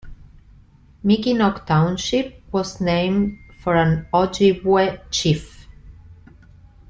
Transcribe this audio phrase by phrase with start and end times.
[1.05, 5.67] Mickinock Township was named for an Ojibwe chief.